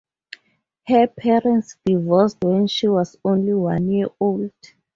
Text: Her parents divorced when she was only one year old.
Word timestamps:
Her 0.87 1.05
parents 1.05 1.77
divorced 1.85 2.37
when 2.41 2.65
she 2.65 2.87
was 2.87 3.17
only 3.23 3.53
one 3.53 3.87
year 3.91 4.07
old. 4.19 4.49